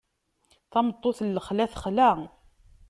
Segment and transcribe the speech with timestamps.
[0.71, 2.09] Tameṭṭut n lexla texla.